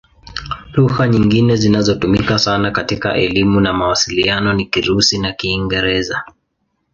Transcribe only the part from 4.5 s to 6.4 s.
ni Kirusi na Kiingereza.